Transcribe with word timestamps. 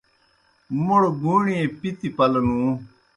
موْڑ 0.85 1.01
گُوݨیئے 1.23 1.63
پِتیْ 1.79 2.09
پلہ 2.17 2.41
نُوں۔ 2.47 2.71